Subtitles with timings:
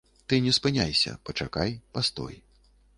[0.31, 2.43] Ты не спыняйся, пачакай, пастой.